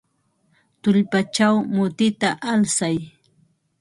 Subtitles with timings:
[0.81, 2.97] Tullpachaw mutita alsay.